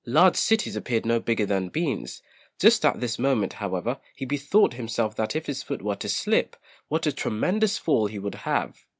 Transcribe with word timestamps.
Large 0.07 0.35
cities 0.37 0.75
appeared 0.75 1.05
no 1.05 1.19
bigger 1.19 1.45
than 1.45 1.69
beans 1.69 2.23
just 2.59 2.83
at 2.83 2.99
this 2.99 3.19
moment, 3.19 3.53
however, 3.61 3.99
he 4.15 4.25
bethought 4.25 4.73
himself 4.73 5.15
that 5.17 5.35
if 5.35 5.45
his 5.45 5.61
foot 5.61 5.83
were 5.83 5.95
to 5.97 6.09
slip, 6.09 6.55
what 6.87 7.05
a 7.05 7.11
tremendous 7.11 7.77
fall 7.77 8.07
he 8.07 8.17
would 8.17 8.33
have. 8.33 8.87